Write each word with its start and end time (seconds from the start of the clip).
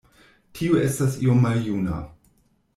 Tio 0.59 0.79
estas 0.85 1.19
iom 1.27 1.45
maljuna. 1.47 2.03